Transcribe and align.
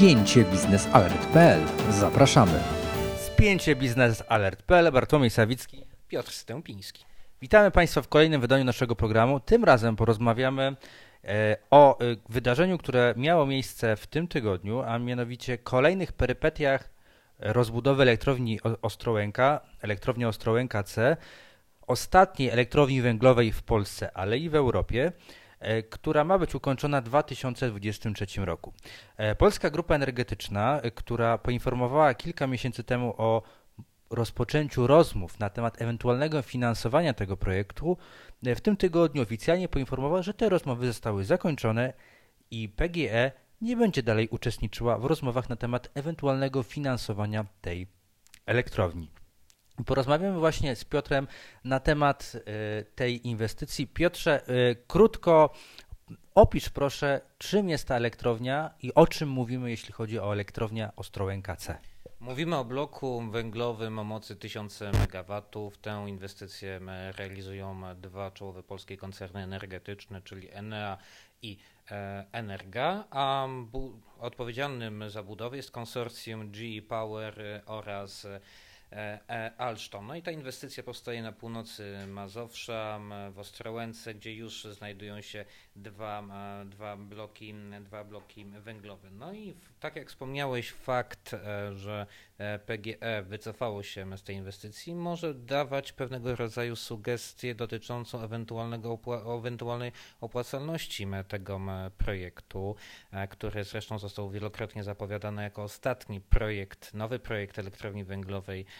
spięcie 0.00 0.44
biznesalert.pl. 0.44 1.60
Zapraszamy. 1.90 2.60
Spięcie 3.16 3.76
biznesalert.pl. 3.76 4.92
Bartłomiej 4.92 5.30
Sawicki. 5.30 5.84
Piotr 6.08 6.32
Stępiński. 6.32 7.04
Witamy 7.42 7.70
Państwa 7.70 8.02
w 8.02 8.08
kolejnym 8.08 8.40
wydaniu 8.40 8.64
naszego 8.64 8.96
programu. 8.96 9.40
Tym 9.40 9.64
razem 9.64 9.96
porozmawiamy 9.96 10.76
e, 11.24 11.56
o 11.70 11.98
e, 11.98 12.16
wydarzeniu, 12.28 12.78
które 12.78 13.14
miało 13.16 13.46
miejsce 13.46 13.96
w 13.96 14.06
tym 14.06 14.28
tygodniu, 14.28 14.82
a 14.82 14.98
mianowicie 14.98 15.58
kolejnych 15.58 16.12
perypetiach 16.12 16.90
rozbudowy 17.38 18.02
elektrowni 18.02 18.60
Ostrołęka, 18.82 19.60
elektrowni 19.82 20.24
Ostrołęka 20.24 20.82
C, 20.82 21.16
ostatniej 21.86 22.50
elektrowni 22.50 23.02
węglowej 23.02 23.52
w 23.52 23.62
Polsce, 23.62 24.10
ale 24.14 24.38
i 24.38 24.50
w 24.50 24.54
Europie, 24.54 25.12
która 25.90 26.24
ma 26.24 26.38
być 26.38 26.54
ukończona 26.54 27.00
w 27.00 27.04
2023 27.04 28.26
roku. 28.44 28.72
Polska 29.38 29.70
Grupa 29.70 29.94
Energetyczna, 29.94 30.80
która 30.94 31.38
poinformowała 31.38 32.14
kilka 32.14 32.46
miesięcy 32.46 32.84
temu 32.84 33.14
o 33.18 33.42
rozpoczęciu 34.10 34.86
rozmów 34.86 35.38
na 35.38 35.50
temat 35.50 35.82
ewentualnego 35.82 36.42
finansowania 36.42 37.14
tego 37.14 37.36
projektu, 37.36 37.96
e, 38.46 38.54
w 38.54 38.60
tym 38.60 38.76
tygodniu 38.76 39.22
oficjalnie 39.22 39.68
poinformował, 39.68 40.22
że 40.22 40.34
te 40.34 40.48
rozmowy 40.48 40.86
zostały 40.86 41.24
zakończone 41.24 41.92
i 42.50 42.68
PGE 42.68 43.32
nie 43.60 43.76
będzie 43.76 44.02
dalej 44.02 44.28
uczestniczyła 44.28 44.98
w 44.98 45.04
rozmowach 45.04 45.48
na 45.48 45.56
temat 45.56 45.90
ewentualnego 45.94 46.62
finansowania 46.62 47.44
tej 47.60 47.86
elektrowni. 48.46 49.10
Porozmawiamy 49.84 50.38
właśnie 50.38 50.76
z 50.76 50.84
Piotrem 50.84 51.28
na 51.64 51.80
temat 51.80 52.32
e, 52.36 52.84
tej 52.84 53.28
inwestycji. 53.28 53.86
Piotrze, 53.86 54.46
e, 54.46 54.74
krótko 54.74 55.50
opisz 56.34 56.68
proszę, 56.68 57.20
czym 57.38 57.68
jest 57.68 57.88
ta 57.88 57.96
elektrownia 57.96 58.70
i 58.82 58.94
o 58.94 59.06
czym 59.06 59.28
mówimy, 59.28 59.70
jeśli 59.70 59.92
chodzi 59.92 60.18
o 60.18 60.32
elektrownię 60.32 60.90
Ostrołęka 60.96 61.56
C. 61.56 61.78
Mówimy 62.20 62.56
o 62.56 62.64
bloku 62.64 63.22
węglowym 63.30 63.98
o 63.98 64.04
mocy 64.04 64.36
1000 64.36 64.82
MW. 64.82 65.42
Tę 65.82 66.04
inwestycję 66.08 66.80
realizują 67.16 67.82
dwa 67.96 68.30
czołowe 68.30 68.62
polskie 68.62 68.96
koncerny 68.96 69.42
energetyczne, 69.42 70.22
czyli 70.22 70.50
Enea 70.50 70.98
i 71.42 71.58
e, 71.90 72.26
Energa, 72.32 73.04
a 73.10 73.48
odpowiedzialnym 74.18 75.10
za 75.10 75.22
budowę 75.22 75.56
jest 75.56 75.70
konsorcjum 75.70 76.50
GE 76.50 76.82
Power 76.88 77.62
oraz 77.66 78.26
Alstom. 79.58 80.06
No 80.06 80.14
i 80.14 80.22
ta 80.22 80.30
inwestycja 80.30 80.82
powstaje 80.82 81.22
na 81.22 81.32
północy 81.32 82.06
Mazowsza, 82.06 83.00
w 83.30 83.38
Ostrołęce, 83.38 84.14
gdzie 84.14 84.34
już 84.34 84.64
znajdują 84.64 85.20
się 85.20 85.44
dwa, 85.76 86.22
dwa, 86.66 86.96
bloki, 86.96 87.54
dwa 87.80 88.04
bloki 88.04 88.44
węglowe. 88.44 89.10
No 89.10 89.32
i 89.32 89.54
tak 89.80 89.96
jak 89.96 90.08
wspomniałeś, 90.08 90.72
fakt, 90.72 91.34
e, 91.34 91.74
że 91.74 92.06
PGE 92.66 93.22
wycofało 93.22 93.82
się 93.82 94.18
z 94.18 94.22
tej 94.22 94.36
inwestycji, 94.36 94.94
może 94.94 95.34
dawać 95.34 95.92
pewnego 95.92 96.36
rodzaju 96.36 96.76
sugestie 96.76 97.54
dotyczącą 97.54 98.22
ewentualnego 98.22 98.92
opła 98.92 99.38
ewentualnej 99.38 99.92
opłacalności 100.20 101.06
tego 101.28 101.60
projektu, 101.98 102.76
który 103.30 103.64
zresztą 103.64 103.98
został 103.98 104.30
wielokrotnie 104.30 104.84
zapowiadany 104.84 105.42
jako 105.42 105.62
ostatni 105.62 106.20
projekt, 106.20 106.94
nowy 106.94 107.18
projekt 107.18 107.58
elektrowni 107.58 108.04
węglowej 108.04 108.66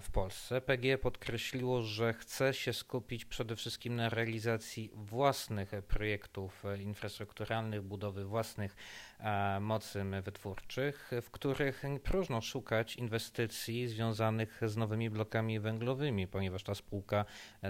w 0.00 0.10
Polsce. 0.12 0.60
PGE 0.60 0.98
podkreśliło, 0.98 1.82
że 1.82 2.14
chce 2.14 2.54
się 2.54 2.72
skupić 2.72 3.24
przede 3.24 3.56
wszystkim 3.56 3.96
na 3.96 4.08
realizacji 4.08 4.90
własnych 4.94 5.70
projektów 5.88 6.64
infrastrukturalnych, 6.80 7.82
budowy 7.82 8.24
własnych 8.24 8.76
e, 9.11 9.11
mocy 9.60 10.04
wytwórczych, 10.22 11.10
w 11.22 11.30
których 11.30 11.82
próżno 12.02 12.40
szukać 12.40 12.96
inwestycji 12.96 13.88
związanych 13.88 14.60
z 14.66 14.76
nowymi 14.76 15.10
blokami 15.10 15.60
węglowymi, 15.60 16.28
ponieważ 16.28 16.62
ta 16.62 16.74
spółka 16.74 17.24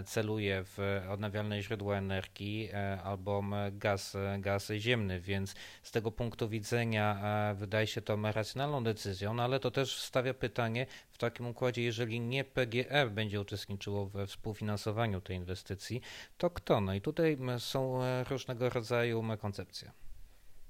celuje 0.06 0.64
w 0.64 0.78
odnawialne 1.10 1.62
źródła 1.62 1.96
energii 1.96 2.68
e, 2.72 3.02
albo 3.02 3.44
gaz, 3.72 4.16
gaz 4.38 4.72
ziemny, 4.76 5.20
więc 5.20 5.54
z 5.82 5.90
tego 5.90 6.12
punktu 6.12 6.48
widzenia 6.48 7.22
wydaje 7.54 7.86
się 7.86 8.02
to 8.02 8.16
racjonalną 8.22 8.84
decyzją, 8.84 9.34
no 9.34 9.42
ale 9.42 9.60
to 9.60 9.70
też 9.70 9.98
stawia 9.98 10.34
pytanie 10.34 10.86
w 11.10 11.18
takim 11.18 11.46
układzie, 11.46 11.82
jeżeli 11.82 12.20
nie 12.20 12.44
PGE 12.44 13.10
będzie 13.10 13.40
uczestniczyło 13.40 14.06
we 14.06 14.26
współfinansowaniu 14.26 15.20
tej 15.20 15.36
inwestycji, 15.36 16.00
to 16.38 16.50
kto? 16.50 16.80
No 16.80 16.94
i 16.94 17.00
tutaj 17.00 17.38
są 17.58 18.02
e, 18.02 18.24
różnego 18.24 18.70
rodzaju 18.70 19.24
koncepcje. 19.40 19.92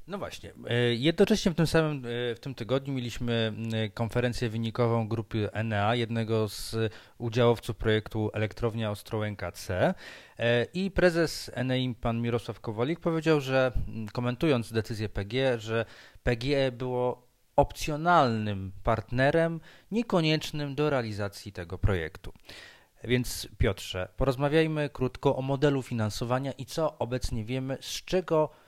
No 0.07 0.19
właśnie. 0.19 0.53
E, 0.69 0.95
jednocześnie 0.95 1.53
w 1.53 1.55
tym 1.55 1.67
samym 1.67 2.07
e, 2.07 2.35
w 2.35 2.41
tym 2.41 2.55
tygodniu 2.55 2.95
mieliśmy 2.95 3.53
konferencję 3.95 4.49
wynikową 4.49 5.09
grupy 5.09 5.53
Enea, 5.53 5.95
jednego 5.95 6.49
z 6.49 6.77
udziałowców 7.19 7.77
projektu 7.77 8.31
Elektrownia 8.35 8.91
Ostrołęka 8.91 9.53
C. 9.53 9.95
I 10.75 10.91
prezes 10.91 11.51
Enei, 11.55 11.95
pan 11.95 12.21
Mirosław 12.21 12.61
Kowolik, 12.61 13.01
powiedział, 13.01 13.41
że 13.41 13.73
komentując 14.13 14.73
decyzję 14.73 15.09
PGE, 15.09 15.59
że 15.59 15.85
PGE 16.23 16.73
było 16.73 17.27
opcjonalnym 17.57 18.73
partnerem, 18.83 19.61
niekoniecznym 19.91 20.75
do 20.75 20.91
realizacji 20.91 21.53
tego 21.53 21.79
projektu. 21.79 22.33
Więc 23.05 23.49
Piotrze, 23.59 24.09
porozmawiajmy 24.17 24.91
krótko 24.91 25.37
o 25.37 25.43
modelu 25.43 25.83
finansowania 25.83 26.53
i 26.53 26.67
co 26.67 26.99
obecnie 26.99 27.45
wiemy, 27.45 27.79
z 27.81 28.05
czego, 28.05 28.51
e, 28.51 28.62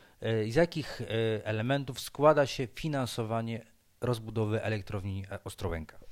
z 0.49 0.55
jakich 0.55 1.01
e, 1.01 1.05
elementów 1.47 2.01
składa 2.01 2.47
się 2.47 2.67
finansowanie 2.67 3.65
rozbudowy 4.01 4.63
elektrowni 4.63 5.25
Ostrołęka. 5.45 6.04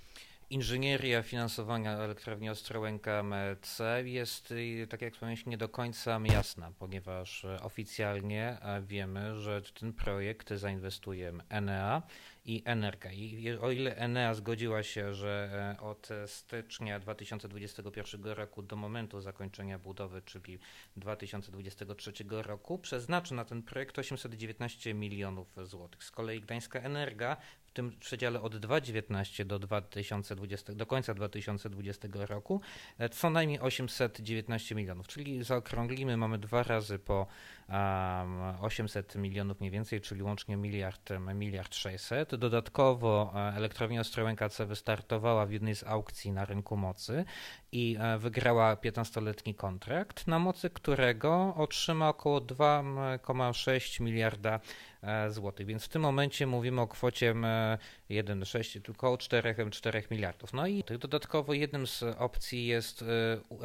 Inżynieria 0.52 1.22
finansowania 1.22 1.92
elektrowni 1.92 2.50
Ostrołęka 2.50 3.24
C 3.62 4.02
jest, 4.04 4.54
tak 4.88 5.02
jak 5.02 5.14
wspomniałem, 5.14 5.42
nie 5.46 5.58
do 5.58 5.68
końca 5.68 6.20
jasna, 6.24 6.72
ponieważ 6.78 7.46
oficjalnie 7.60 8.58
wiemy, 8.82 9.40
że 9.40 9.62
ten 9.62 9.92
projekt 9.92 10.50
zainwestuje 10.50 11.32
Enea, 11.48 12.02
i 12.44 12.62
Energa. 12.64 13.12
I 13.12 13.50
o 13.60 13.70
ile 13.70 13.96
Enea 13.96 14.34
zgodziła 14.34 14.82
się, 14.82 15.14
że 15.14 15.50
e, 15.78 15.82
od 15.82 16.08
stycznia 16.26 17.00
2021 17.00 18.24
roku 18.24 18.62
do 18.62 18.76
momentu 18.76 19.20
zakończenia 19.20 19.78
budowy, 19.78 20.22
czyli 20.22 20.58
2023 20.96 22.12
roku, 22.28 22.78
przeznaczy 22.78 23.34
na 23.34 23.44
ten 23.44 23.62
projekt 23.62 23.98
819 23.98 24.94
milionów 24.94 25.56
złotych. 25.62 26.04
Z 26.04 26.10
kolei 26.10 26.40
Gdańska 26.40 26.80
Energa 26.80 27.36
w 27.72 27.74
tym 27.74 27.92
przedziale 28.00 28.40
od 28.40 28.56
2019 28.56 29.44
do 29.44 29.58
2020, 29.58 30.72
do 30.72 30.86
końca 30.86 31.14
2020 31.14 32.08
roku 32.12 32.60
e, 32.98 33.08
co 33.08 33.30
najmniej 33.30 33.60
819 33.60 34.74
milionów, 34.74 35.08
czyli 35.08 35.44
zaokrąglimy, 35.44 36.16
mamy 36.16 36.38
dwa 36.38 36.62
razy 36.62 36.98
po 36.98 37.26
um, 37.68 38.42
800 38.60 39.14
milionów 39.16 39.60
mniej 39.60 39.70
więcej, 39.70 40.00
czyli 40.00 40.22
łącznie 40.22 40.56
miliard, 40.56 41.10
miliard 41.34 41.74
600. 41.74 42.34
Dodatkowo 42.34 43.32
e, 43.34 43.38
elektrownia 43.38 44.00
Ostrołęka 44.00 44.48
C 44.48 44.66
wystartowała 44.66 45.46
w 45.46 45.52
jednej 45.52 45.74
z 45.74 45.84
aukcji 45.84 46.32
na 46.32 46.44
rynku 46.44 46.76
mocy 46.76 47.24
i 47.72 47.96
e, 48.00 48.18
wygrała 48.18 48.74
15-letni 48.74 49.54
kontrakt, 49.54 50.26
na 50.26 50.38
mocy 50.38 50.70
którego 50.70 51.54
otrzyma 51.56 52.08
około 52.08 52.40
2,6 52.40 54.00
miliarda 54.00 54.60
E, 55.02 55.30
złotych. 55.30 55.66
Więc 55.66 55.84
w 55.84 55.88
tym 55.88 56.02
momencie 56.02 56.46
mówimy 56.46 56.80
o 56.80 56.86
kwocie 56.86 57.34
1,6, 57.34 58.82
tylko 58.82 59.12
o 59.12 59.18
4, 59.18 59.54
4 59.70 60.02
miliardów. 60.10 60.52
No 60.52 60.66
i 60.66 60.84
dodatkowo 61.00 61.52
jednym 61.52 61.86
z 61.86 62.02
opcji 62.02 62.66
jest 62.66 63.02
e, 63.02 63.06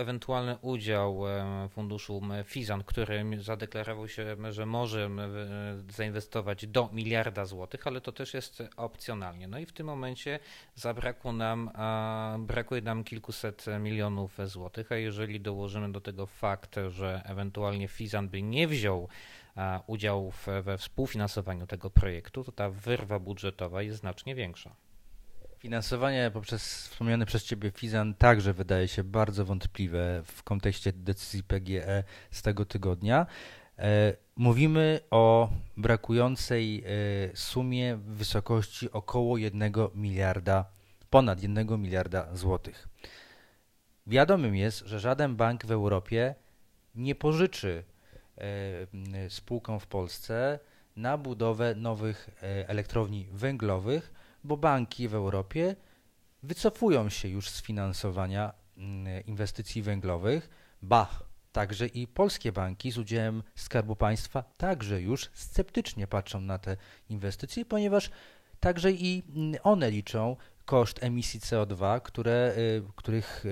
ewentualny 0.01 0.57
udział 0.61 1.27
e, 1.27 1.69
funduszu 1.69 2.21
Fizan, 2.45 2.83
który 2.83 3.25
zadeklarował 3.39 4.07
się, 4.07 4.35
że 4.49 4.65
może 4.65 5.09
zainwestować 5.89 6.67
do 6.67 6.89
miliarda 6.93 7.45
złotych, 7.45 7.87
ale 7.87 8.01
to 8.01 8.11
też 8.11 8.33
jest 8.33 8.63
opcjonalnie. 8.77 9.47
No 9.47 9.59
i 9.59 9.65
w 9.65 9.73
tym 9.73 9.87
momencie 9.87 10.39
zabrakło 10.75 11.33
nam, 11.33 11.71
brakuje 12.39 12.81
nam 12.81 13.03
kilkuset 13.03 13.65
milionów 13.79 14.37
złotych, 14.45 14.91
a 14.91 14.95
jeżeli 14.95 15.39
dołożymy 15.39 15.91
do 15.91 16.01
tego 16.01 16.25
fakt, 16.25 16.75
że 16.89 17.21
ewentualnie 17.25 17.87
Fizan 17.87 18.29
by 18.29 18.41
nie 18.41 18.67
wziął 18.67 19.09
udział 19.87 20.33
we 20.63 20.77
współfinansowaniu 20.77 21.67
tego 21.67 21.89
projektu, 21.89 22.43
to 22.43 22.51
ta 22.51 22.69
wyrwa 22.69 23.19
budżetowa 23.19 23.81
jest 23.81 23.99
znacznie 23.99 24.35
większa. 24.35 24.75
Finansowanie 25.59 26.31
poprzez 26.33 26.87
wspomniany 26.87 27.25
przez 27.25 27.43
Ciebie 27.43 27.71
Fizan 27.71 28.13
także 28.13 28.53
wydaje 28.53 28.87
się 28.87 29.03
bardzo 29.03 29.45
wątpliwe 29.45 30.23
w 30.25 30.43
kontekście 30.43 30.93
decyzji 30.93 31.43
PGE 31.43 32.03
z 32.31 32.41
tego 32.41 32.65
tygodnia. 32.65 33.25
E, 33.79 34.13
mówimy 34.35 34.99
o 35.11 35.49
brakującej 35.77 36.83
e, 36.85 36.89
sumie 37.35 37.95
w 37.95 38.03
wysokości 38.03 38.91
około 38.91 39.37
1 39.37 39.73
miliarda, 39.95 40.65
ponad 41.09 41.41
1 41.41 41.81
miliarda 41.81 42.35
złotych. 42.35 42.87
Wiadomym 44.07 44.55
jest, 44.55 44.79
że 44.85 44.99
żaden 44.99 45.35
bank 45.35 45.65
w 45.65 45.71
Europie 45.71 46.35
nie 46.95 47.15
pożyczy 47.15 47.83
spółką 49.29 49.79
w 49.79 49.87
Polsce 49.87 50.59
na 50.95 51.17
budowę 51.17 51.75
nowych 51.75 52.29
e, 52.43 52.69
elektrowni 52.69 53.27
węglowych, 53.31 54.13
bo 54.43 54.57
banki 54.57 55.07
w 55.07 55.15
Europie 55.15 55.75
wycofują 56.43 57.09
się 57.09 57.27
już 57.27 57.49
z 57.49 57.61
finansowania 57.61 58.53
inwestycji 59.25 59.81
węglowych. 59.81 60.49
Ba, 60.81 61.19
także 61.51 61.87
i 61.87 62.07
polskie 62.07 62.51
banki 62.51 62.91
z 62.91 62.97
udziałem 62.97 63.43
Skarbu 63.55 63.95
Państwa 63.95 64.43
także 64.57 65.01
już 65.01 65.29
sceptycznie 65.33 66.07
patrzą 66.07 66.41
na 66.41 66.59
te 66.59 66.77
inwestycje, 67.09 67.65
ponieważ 67.65 68.09
także 68.59 68.91
i 68.91 69.23
one 69.63 69.91
liczą 69.91 70.35
koszt 70.65 71.03
emisji 71.03 71.39
CO2, 71.39 72.01
które, 72.01 72.53
y, 72.57 72.83
których 72.95 73.45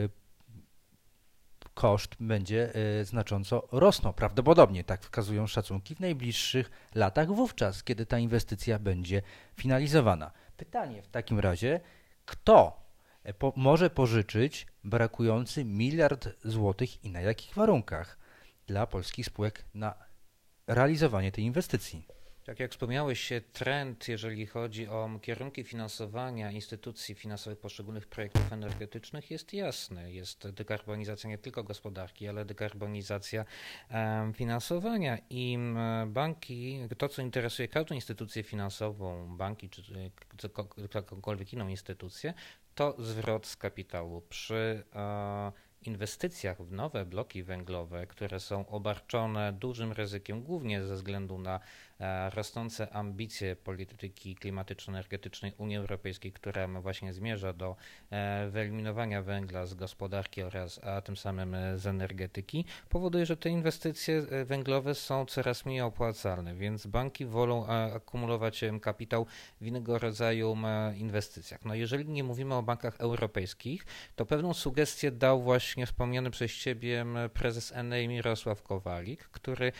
koszt 1.75 2.15
będzie 2.19 2.75
y, 3.01 3.05
znacząco 3.05 3.67
rosnął. 3.71 4.13
Prawdopodobnie, 4.13 4.83
tak 4.83 5.01
wskazują 5.01 5.47
szacunki, 5.47 5.95
w 5.95 5.99
najbliższych 5.99 6.71
latach, 6.95 7.27
wówczas, 7.27 7.83
kiedy 7.83 8.05
ta 8.05 8.19
inwestycja 8.19 8.79
będzie 8.79 9.21
finalizowana. 9.55 10.31
Pytanie 10.57 11.01
w 11.01 11.07
takim 11.07 11.39
razie, 11.39 11.79
kto 12.25 12.83
e, 13.23 13.33
po, 13.33 13.53
może 13.55 13.89
pożyczyć 13.89 14.67
brakujący 14.83 15.65
miliard 15.65 16.29
złotych 16.43 17.03
i 17.03 17.09
na 17.09 17.21
jakich 17.21 17.55
warunkach 17.55 18.17
dla 18.67 18.87
polskich 18.87 19.25
spółek 19.25 19.65
na 19.73 19.95
realizowanie 20.67 21.31
tej 21.31 21.43
inwestycji? 21.43 22.14
Tak 22.45 22.59
jak 22.59 22.71
wspomniałeś, 22.71 23.33
trend, 23.53 24.07
jeżeli 24.07 24.45
chodzi 24.45 24.87
o 24.87 25.19
kierunki 25.21 25.63
finansowania 25.63 26.51
instytucji 26.51 27.15
finansowych 27.15 27.59
poszczególnych 27.59 28.07
projektów 28.07 28.53
energetycznych 28.53 29.31
jest 29.31 29.53
jasny. 29.53 30.13
Jest 30.13 30.49
dekarbonizacja 30.49 31.29
nie 31.29 31.37
tylko 31.37 31.63
gospodarki, 31.63 32.27
ale 32.27 32.45
dekarbonizacja 32.45 33.45
finansowania 34.33 35.17
i 35.29 35.57
banki, 36.07 36.79
to 36.97 37.09
co 37.09 37.21
interesuje 37.21 37.67
każdą 37.67 37.95
instytucję 37.95 38.43
finansową, 38.43 39.37
banki 39.37 39.69
czy 39.69 39.83
jakąkolwiek 40.95 41.53
inną 41.53 41.67
instytucję, 41.67 42.33
to 42.75 42.95
zwrot 42.99 43.47
z 43.47 43.57
kapitału. 43.57 44.21
Przy 44.21 44.83
inwestycjach 45.87 46.61
w 46.61 46.71
nowe 46.71 47.05
bloki 47.05 47.43
węglowe, 47.43 48.07
które 48.07 48.39
są 48.39 48.67
obarczone 48.67 49.53
dużym 49.53 49.91
ryzykiem, 49.91 50.43
głównie 50.43 50.83
ze 50.83 50.95
względu 50.95 51.37
na 51.37 51.59
E, 51.99 52.29
rosnące 52.29 52.93
ambicje 52.93 53.55
polityki 53.55 54.35
klimatyczno-energetycznej 54.35 55.53
Unii 55.57 55.77
Europejskiej, 55.77 56.31
która 56.31 56.67
właśnie 56.67 57.13
zmierza 57.13 57.53
do 57.53 57.75
e, 58.11 58.49
wyeliminowania 58.49 59.21
węgla 59.21 59.65
z 59.65 59.73
gospodarki 59.73 60.43
oraz, 60.43 60.83
a 60.83 61.01
tym 61.01 61.17
samym 61.17 61.55
e, 61.55 61.77
z 61.77 61.87
energetyki, 61.87 62.65
powoduje, 62.89 63.25
że 63.25 63.37
te 63.37 63.49
inwestycje 63.49 64.21
węglowe 64.45 64.95
są 64.95 65.25
coraz 65.25 65.65
mniej 65.65 65.81
opłacalne, 65.81 66.55
więc 66.55 66.87
banki 66.87 67.25
wolą 67.25 67.67
akumulować 67.67 68.61
kapitał 68.81 69.25
w 69.61 69.65
innego 69.65 69.99
rodzaju 69.99 70.57
inwestycjach. 70.97 71.65
No 71.65 71.75
jeżeli 71.75 72.09
nie 72.09 72.23
mówimy 72.23 72.55
o 72.55 72.63
bankach 72.63 72.95
europejskich, 72.99 73.85
to 74.15 74.25
pewną 74.25 74.53
sugestię 74.53 75.11
dał 75.11 75.41
właśnie 75.41 75.74
wspomniany 75.85 76.31
przez 76.31 76.51
Ciebie 76.51 77.05
prezes 77.33 77.71
Enei 77.71 78.07
Mirosław 78.07 78.63
Kowalik, 78.63 79.23
który 79.23 79.71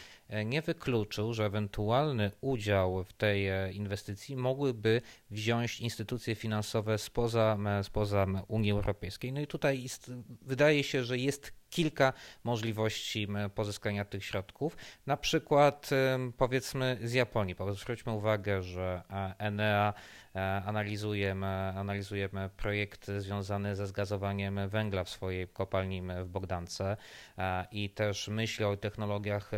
nie 0.45 0.61
wykluczył, 0.61 1.33
że 1.33 1.45
ewentualny 1.45 2.31
udział 2.41 3.03
w 3.03 3.13
tej 3.13 3.47
e, 3.47 3.71
inwestycji 3.73 4.35
mogłyby 4.35 5.01
wziąć 5.31 5.79
instytucje 5.79 6.35
finansowe 6.35 6.97
spoza, 6.97 7.57
spoza 7.83 8.25
Unii 8.47 8.71
Europejskiej. 8.71 9.33
No 9.33 9.41
i 9.41 9.47
tutaj 9.47 9.83
jest, 9.83 10.11
wydaje 10.41 10.83
się, 10.83 11.03
że 11.03 11.17
jest 11.17 11.53
kilka 11.75 12.13
możliwości 12.43 13.27
pozyskania 13.55 14.05
tych 14.05 14.25
środków. 14.25 14.77
Na 15.05 15.17
przykład 15.17 15.89
powiedzmy 16.37 16.97
z 17.03 17.13
Japonii. 17.13 17.55
Zwróćmy 17.71 18.11
uwagę, 18.11 18.61
że 18.63 19.01
e, 19.09 19.35
Enea 19.37 19.93
e, 20.35 20.63
analizujemy, 20.65 21.47
analizujemy 21.75 22.49
projekt 22.57 23.11
związany 23.17 23.75
ze 23.75 23.87
zgazowaniem 23.87 24.69
węgla 24.69 25.03
w 25.03 25.09
swojej 25.09 25.47
kopalni 25.47 26.01
w 26.23 26.27
Bogdance 26.27 26.97
e, 27.37 27.67
i 27.71 27.89
też 27.89 28.27
myśli 28.27 28.65
o 28.65 28.77
technologiach, 28.77 29.51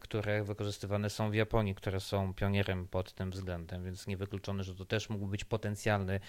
które 0.00 0.44
wykorzystywane 0.44 1.10
są 1.10 1.30
w 1.30 1.34
Japonii, 1.34 1.74
które 1.74 2.00
są 2.00 2.34
pionierem 2.34 2.88
pod 2.88 3.12
tym 3.12 3.30
względem, 3.30 3.84
więc 3.84 4.06
niewykluczone, 4.06 4.64
że 4.64 4.74
to 4.74 4.84
też 4.84 5.10
mógł 5.10 5.26
być 5.26 5.44
potencjalny 5.44 6.20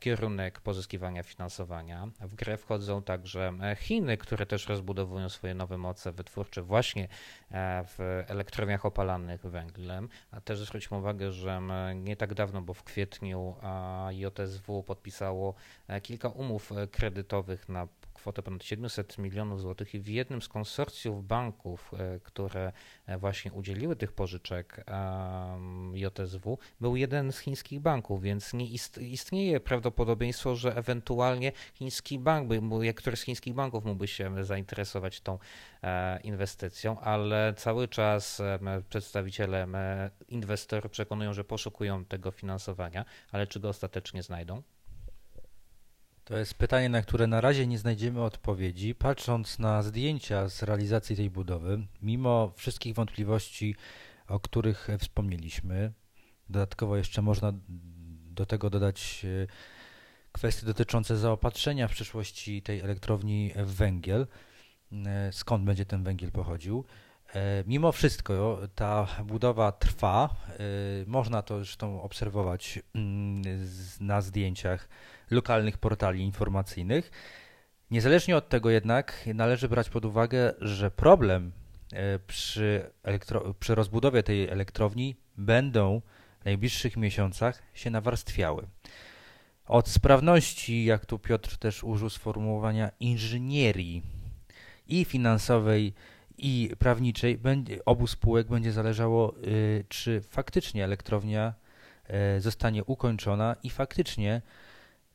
kierunek 0.00 0.60
pozyskiwania 0.60 1.22
finansowania. 1.22 2.08
W 2.20 2.34
grę 2.34 2.56
wchodzą 2.56 3.02
także 3.02 3.52
Chiny, 3.76 4.16
które 4.16 4.46
też 4.46 4.65
rozbudowują 4.66 5.28
swoje 5.28 5.54
nowe 5.54 5.78
moce 5.78 6.12
wytwórcze 6.12 6.62
właśnie 6.62 7.08
e, 7.50 7.84
w 7.84 8.24
elektrowniach 8.26 8.86
opalanych 8.86 9.40
węglem. 9.42 10.08
A 10.30 10.40
też 10.40 10.58
zwróćmy 10.58 10.96
uwagę, 10.98 11.32
że 11.32 11.60
nie 11.94 12.16
tak 12.16 12.34
dawno, 12.34 12.62
bo 12.62 12.74
w 12.74 12.82
kwietniu 12.82 13.54
JSW 14.10 14.82
podpisało 14.82 15.54
e, 15.88 16.00
kilka 16.00 16.28
umów 16.28 16.72
e, 16.72 16.86
kredytowych 16.86 17.68
na 17.68 17.88
kwotę 18.26 18.42
ponad 18.42 18.64
700 18.64 19.18
milionów 19.18 19.60
złotych 19.60 19.94
i 19.94 20.00
w 20.00 20.08
jednym 20.08 20.42
z 20.42 20.48
konsorcjów 20.48 21.26
banków, 21.26 21.92
e, 21.94 22.20
które 22.20 22.72
e, 23.06 23.18
właśnie 23.18 23.52
udzieliły 23.52 23.96
tych 23.96 24.12
pożyczek 24.12 24.84
JSW, 25.92 26.58
był 26.80 26.96
jeden 26.96 27.32
z 27.32 27.38
chińskich 27.38 27.80
banków, 27.80 28.22
więc 28.22 28.52
nie 28.54 28.66
istnieje 29.00 29.60
prawdopodobieństwo, 29.60 30.56
że 30.56 30.76
ewentualnie 30.76 31.52
chiński 31.74 32.18
bank, 32.18 32.50
któryś 32.96 33.20
z 33.20 33.22
chińskich 33.22 33.54
banków 33.54 33.84
mógłby 33.84 34.08
się 34.08 34.44
zainteresować 34.44 35.20
tą 35.20 35.38
e, 35.82 36.20
inwestycją, 36.20 37.00
ale 37.00 37.54
cały 37.56 37.88
czas 37.88 38.42
przedstawiciele 38.88 39.66
inwestorów 40.28 40.92
przekonują, 40.92 41.32
że 41.32 41.44
poszukują 41.44 42.04
tego 42.04 42.30
finansowania, 42.30 43.04
ale 43.32 43.46
czy 43.46 43.60
go 43.60 43.68
ostatecznie 43.68 44.22
znajdą? 44.22 44.62
To 46.26 46.38
jest 46.38 46.54
pytanie, 46.54 46.88
na 46.88 47.02
które 47.02 47.26
na 47.26 47.40
razie 47.40 47.66
nie 47.66 47.78
znajdziemy 47.78 48.22
odpowiedzi. 48.22 48.94
Patrząc 48.94 49.58
na 49.58 49.82
zdjęcia 49.82 50.48
z 50.48 50.62
realizacji 50.62 51.16
tej 51.16 51.30
budowy, 51.30 51.86
mimo 52.02 52.52
wszystkich 52.56 52.94
wątpliwości, 52.94 53.76
o 54.28 54.40
których 54.40 54.88
wspomnieliśmy, 54.98 55.92
dodatkowo 56.48 56.96
jeszcze 56.96 57.22
można 57.22 57.52
do 58.30 58.46
tego 58.46 58.70
dodać 58.70 59.24
e, 59.24 59.46
kwestie 60.32 60.66
dotyczące 60.66 61.16
zaopatrzenia 61.16 61.88
w 61.88 61.92
przyszłości 61.92 62.62
tej 62.62 62.80
elektrowni 62.80 63.52
w 63.56 63.74
węgiel, 63.74 64.26
e, 64.92 65.32
skąd 65.32 65.64
będzie 65.64 65.84
ten 65.84 66.04
węgiel 66.04 66.32
pochodził. 66.32 66.84
E, 67.34 67.64
mimo 67.66 67.92
wszystko 67.92 68.60
ta 68.74 69.06
budowa 69.24 69.72
trwa. 69.72 70.36
Można 71.06 71.42
to 71.42 71.58
zresztą 71.58 72.02
obserwować 72.02 72.78
mm, 72.94 73.42
na 74.00 74.20
zdjęciach 74.20 74.88
lokalnych 75.30 75.78
portali 75.78 76.22
informacyjnych. 76.22 77.10
Niezależnie 77.90 78.36
od 78.36 78.48
tego 78.48 78.70
jednak 78.70 79.28
należy 79.34 79.68
brać 79.68 79.90
pod 79.90 80.04
uwagę, 80.04 80.54
że 80.60 80.90
problem 80.90 81.52
e, 81.92 82.18
przy, 82.18 82.90
elektro, 83.02 83.54
przy 83.54 83.74
rozbudowie 83.74 84.22
tej 84.22 84.48
elektrowni 84.48 85.16
będą 85.36 86.00
w 86.40 86.44
najbliższych 86.44 86.96
miesiącach 86.96 87.62
się 87.74 87.90
nawarstwiały. 87.90 88.66
Od 89.66 89.88
sprawności, 89.88 90.84
jak 90.84 91.06
tu 91.06 91.18
Piotr 91.18 91.56
też 91.56 91.84
użył 91.84 92.10
sformułowania, 92.10 92.90
inżynierii 93.00 94.02
i 94.86 95.04
finansowej, 95.04 95.94
i 96.38 96.70
prawniczej 96.78 97.38
obu 97.84 98.06
spółek 98.06 98.48
będzie 98.48 98.72
zależało, 98.72 99.34
y, 99.46 99.84
czy 99.88 100.20
faktycznie 100.20 100.84
elektrownia 100.84 101.54
y, 102.36 102.40
zostanie 102.40 102.84
ukończona 102.84 103.56
i 103.62 103.70
faktycznie 103.70 104.42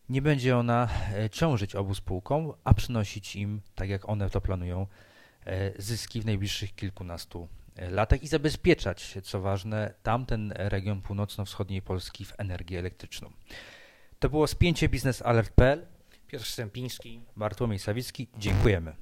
nie 0.09 0.21
będzie 0.21 0.57
ona 0.57 0.89
e, 1.13 1.29
ciążyć 1.29 1.75
obu 1.75 1.95
spółkom, 1.95 2.53
a 2.63 2.73
przynosić 2.73 3.35
im, 3.35 3.61
tak 3.75 3.89
jak 3.89 4.09
one 4.09 4.29
to 4.29 4.41
planują, 4.41 4.87
zyski 5.77 6.21
w 6.21 6.25
najbliższych 6.25 6.75
kilkunastu 6.75 7.47
latach 7.77 8.23
i 8.23 8.27
zabezpieczać, 8.27 9.17
co 9.23 9.41
ważne, 9.41 9.93
tamten 10.03 10.53
region 10.55 11.01
północno-wschodniej 11.01 11.81
Polski 11.81 12.25
w 12.25 12.33
energię 12.37 12.79
elektryczną. 12.79 13.31
To 14.19 14.29
było 14.29 14.47
spięcie 14.47 14.89
biznesalert.pl. 14.89 15.85
Piotr 16.27 16.45
Stępiński. 16.45 17.21
Bartłomiej 17.35 17.79
Sawicki. 17.79 18.27
Dziękujemy. 18.37 18.95